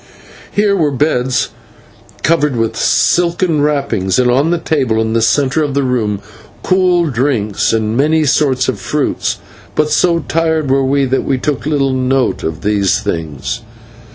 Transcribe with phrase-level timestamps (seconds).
[0.51, 1.49] Here were beds
[2.23, 6.21] covered with silken wrappings, and on a table in the centre of the room
[6.63, 9.37] cool drinks and many sorts of fruits,
[9.75, 13.59] but so tired were we that we took little note of these things.